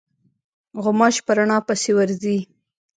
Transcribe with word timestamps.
غوماشې 0.83 1.21
په 1.25 1.31
رڼا 1.37 1.57
پسې 1.67 1.91
ورځي. 1.97 2.37